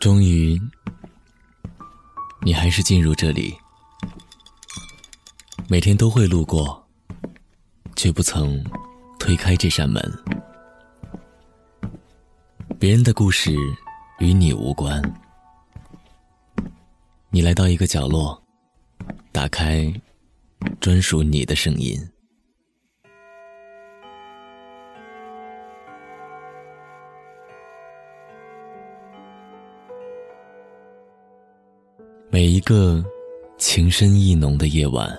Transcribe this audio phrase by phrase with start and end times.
[0.00, 0.58] 终于，
[2.40, 3.54] 你还是进入这里。
[5.68, 6.82] 每天都会路过，
[7.96, 8.64] 却不曾
[9.18, 10.02] 推开这扇门。
[12.78, 13.54] 别人的故事
[14.20, 15.02] 与你无关。
[17.28, 18.42] 你来到一个角落，
[19.30, 19.92] 打开
[20.80, 22.00] 专属你的声音。
[32.32, 33.04] 每一个
[33.58, 35.10] 情深意浓的夜晚，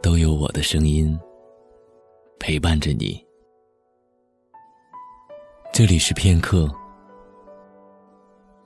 [0.00, 1.18] 都有我的声音
[2.38, 3.20] 陪伴着你。
[5.72, 6.72] 这里是片刻，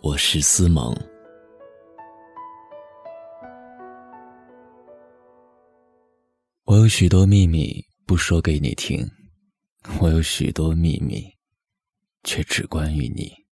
[0.02, 0.94] 我是思萌。
[6.64, 9.08] 我有许多秘密不说给你听，
[10.02, 11.24] 我有许多秘密，
[12.24, 13.47] 却只关于你。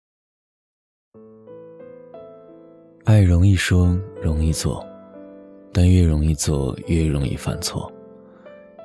[3.05, 4.83] 爱容易说，容易做，
[5.71, 7.91] 但越容易做，越容易犯错。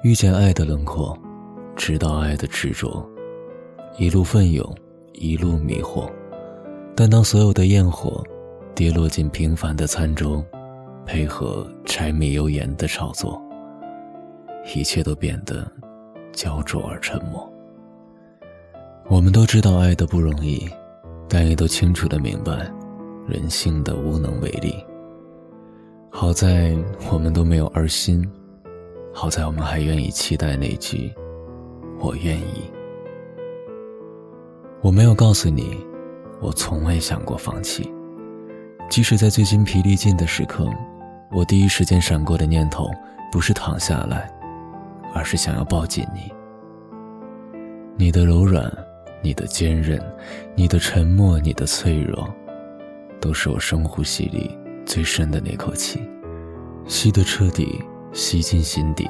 [0.05, 1.17] 遇见爱的轮廓，
[1.75, 3.03] 直到爱的执着，
[3.97, 4.77] 一路奋勇，
[5.15, 6.07] 一路迷惑。
[6.95, 8.23] 但当所有的焰火
[8.75, 10.45] 跌落进平凡的餐桌，
[11.07, 13.41] 配合柴米油盐的炒作，
[14.75, 15.67] 一切都变得
[16.31, 17.51] 焦灼而沉默。
[19.09, 20.69] 我们都知道爱的不容易，
[21.27, 22.71] 但也都清楚的明白。
[23.29, 24.75] 人性的无能为力。
[26.11, 26.77] 好在
[27.13, 28.29] 我们都没有二心，
[29.13, 31.13] 好在我们还愿意期待那句
[32.01, 32.71] “我愿意”。
[34.83, 35.77] 我没有告诉你，
[36.41, 37.93] 我从未想过放弃。
[38.89, 40.69] 即使在最精疲力尽的时刻，
[41.31, 42.91] 我第一时间闪过的念头
[43.31, 44.29] 不是躺下来，
[45.15, 46.33] 而是想要抱紧你。
[47.97, 48.69] 你的柔软，
[49.23, 50.03] 你的坚韧，
[50.57, 52.29] 你的沉默，你的脆弱。
[53.21, 54.57] 都是我深呼吸里
[54.87, 56.01] 最深的那口气，
[56.87, 59.07] 吸得彻底，吸进心底，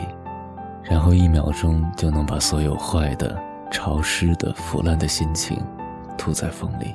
[0.82, 3.40] 然后一秒钟就能把所有坏的、
[3.70, 5.56] 潮湿的、腐烂的心情
[6.18, 6.94] 吐在风里，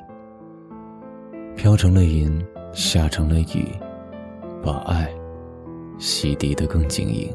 [1.55, 3.67] 飘成了云，下成了雨，
[4.61, 5.09] 把爱
[5.97, 7.33] 洗涤得更晶莹。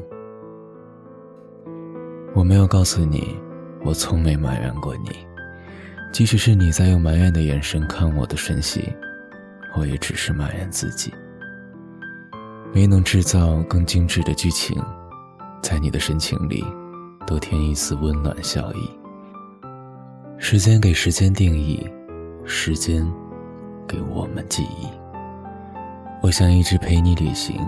[2.33, 3.35] 我没有告诉你，
[3.83, 5.09] 我从没埋怨过你，
[6.13, 8.87] 即使是你在用埋怨的眼神看我的瞬息。
[9.75, 11.13] 我也只是埋怨自己，
[12.73, 14.81] 没能制造更精致的剧情，
[15.61, 16.63] 在你的深情里
[17.25, 18.89] 多添一丝温暖笑意。
[20.37, 21.87] 时间给时间定义，
[22.43, 23.09] 时间
[23.87, 24.87] 给我们记忆。
[26.21, 27.59] 我想一直陪你旅行，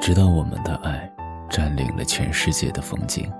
[0.00, 1.10] 直到我们的爱
[1.48, 3.30] 占领了全世界的风景。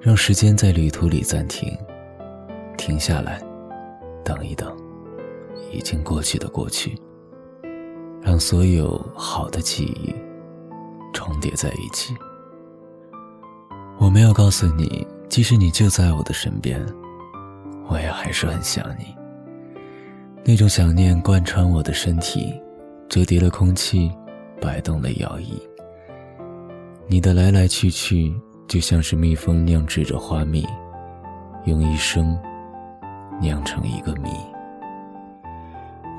[0.00, 1.76] 让时间在旅途里暂停，
[2.76, 3.40] 停下来，
[4.22, 4.83] 等一等。
[5.74, 6.96] 已经过去的过去，
[8.22, 10.14] 让所有好的记忆
[11.12, 12.14] 重叠在一起。
[13.98, 16.84] 我没有告诉你，即使你就在我的身边，
[17.88, 19.14] 我也还是很想你。
[20.44, 22.52] 那种想念贯穿我的身体，
[23.08, 24.10] 折叠了空气，
[24.60, 25.60] 摆动了摇椅。
[27.06, 28.34] 你的来来去去，
[28.66, 30.66] 就像是蜜蜂酿制着花蜜，
[31.64, 32.38] 用一生
[33.40, 34.30] 酿成一个谜。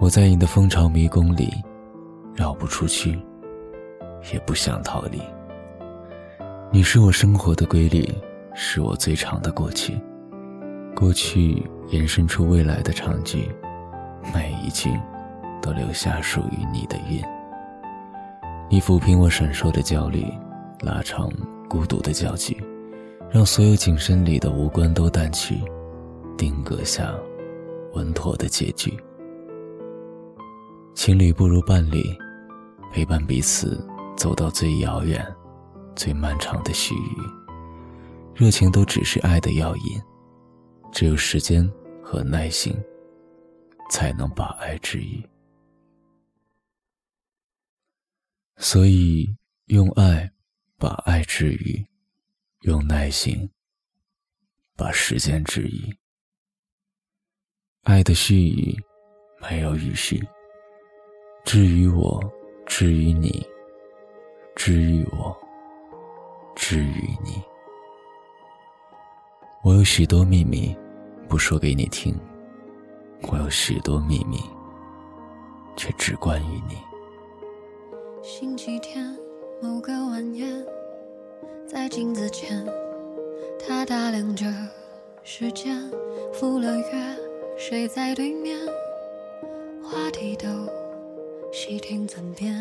[0.01, 1.49] 我在你的蜂巢迷宫里，
[2.33, 3.17] 绕不出去，
[4.33, 5.21] 也不想逃离。
[6.69, 8.05] 你是我生活的规律，
[8.53, 9.97] 是我最长的过去。
[10.93, 13.49] 过去延伸出未来的长句，
[14.33, 14.89] 每一句
[15.61, 17.21] 都留下属于你的韵。
[18.69, 20.25] 你抚平我闪烁的焦虑，
[20.81, 21.31] 拉长
[21.69, 22.61] 孤独的焦距，
[23.29, 25.61] 让所有景深里的无关都淡去，
[26.37, 27.15] 定格下
[27.93, 28.93] 稳妥的结局。
[30.95, 32.01] 情侣不如伴侣，
[32.89, 33.85] 陪伴彼此
[34.15, 35.23] 走到最遥远、
[35.93, 38.33] 最漫长的须臾。
[38.33, 40.01] 热情都只是爱的药引，
[40.93, 41.69] 只有时间
[42.01, 42.73] 和耐心，
[43.91, 45.21] 才能把爱治愈。
[48.55, 50.31] 所以，用爱
[50.77, 51.85] 把爱治愈，
[52.61, 53.49] 用耐心
[54.77, 55.93] 把时间治愈。
[57.83, 58.79] 爱的须臾
[59.41, 60.25] 没有余绪。
[61.45, 62.19] 至于我，
[62.65, 63.45] 至于你，
[64.55, 65.37] 至于我，
[66.55, 67.39] 至于你。
[69.63, 70.75] 我有许多秘密
[71.29, 72.19] 不说给你听，
[73.31, 74.39] 我有许多秘密
[75.77, 76.75] 却只关于你。
[78.23, 79.15] 星期天
[79.61, 80.65] 某个晚宴，
[81.67, 82.65] 在镜子前，
[83.59, 84.47] 他打量着
[85.23, 85.79] 时间，
[86.33, 87.17] 赴了约，
[87.55, 88.57] 谁在对面？
[89.83, 90.47] 话题都。
[91.57, 92.53] 细听枕边，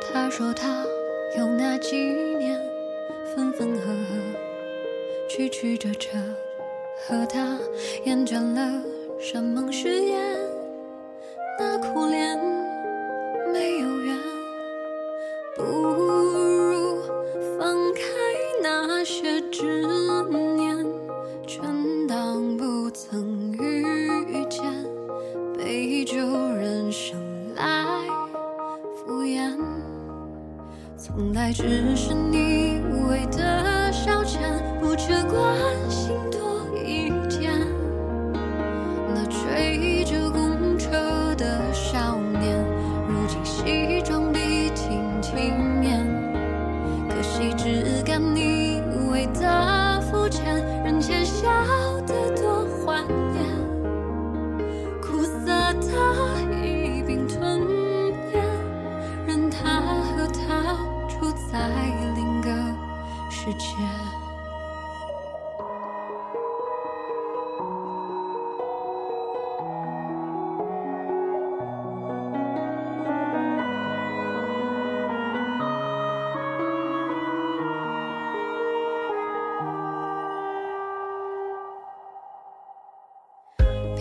[0.00, 0.84] 他说他
[1.38, 2.60] 有那几年
[3.24, 4.16] 分分合合，
[5.28, 6.08] 曲曲折折，
[7.06, 7.60] 和他
[8.06, 8.82] 厌倦了
[9.20, 10.36] 山盟誓言，
[11.60, 12.51] 那苦恋。
[29.04, 29.58] 敷衍，
[30.96, 34.38] 从来只是你无谓的消遣，
[34.80, 35.56] 不缺关
[35.90, 36.21] 心。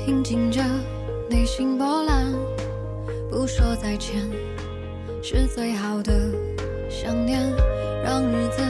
[0.03, 0.63] 平静着
[1.30, 2.33] 内心波澜，
[3.30, 4.27] 不说再见
[5.21, 6.31] 是最好的
[6.89, 7.39] 想念，
[8.03, 8.60] 让日子。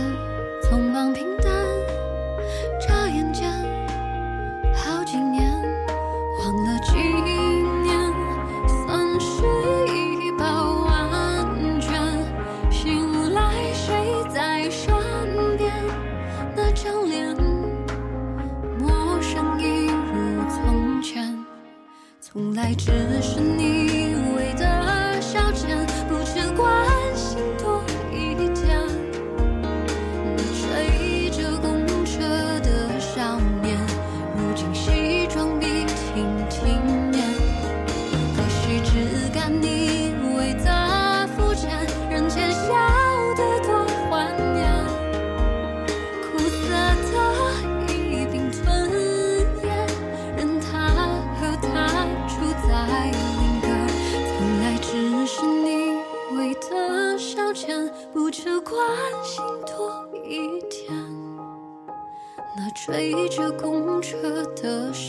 [22.83, 23.60] 只是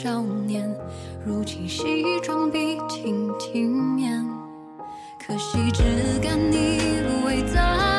[0.02, 0.68] 少年，
[1.24, 4.26] 如今西装笔挺，体面，
[5.24, 6.80] 可惜只敢你
[7.24, 7.91] 为在。